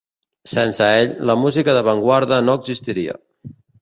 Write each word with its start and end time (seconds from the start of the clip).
Sense 0.53 0.87
ell, 1.01 1.13
la 1.31 1.35
música 1.41 1.75
d’avantguarda 1.79 2.41
no 2.47 2.57
existiria. 2.61 3.19